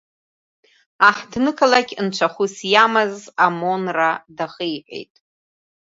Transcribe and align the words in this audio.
Аҳҭны-қалақь 1.07 1.93
нцәахәыс 2.05 2.55
иамаз 2.71 3.15
амон-Ра 3.45 4.11
дахиҳәеит. 4.35 5.13